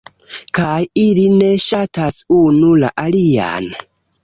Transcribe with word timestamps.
kaj 0.59 0.79
ili 1.01 1.25
ne 1.35 1.51
ŝatas 1.67 2.19
unu 2.39 2.73
la 2.87 2.93
alian 3.07 3.71